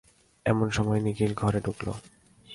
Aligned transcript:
এমন 0.45 0.67
সময় 0.69 0.99
নিখিল 0.99 1.31
ঘরে 1.33 1.59
ঢুকল। 1.65 1.87